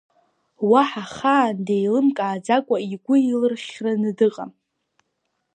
[0.69, 4.51] Уаҳа ахаан деилымкааӡакәа игәы илырхьраны дыҟам…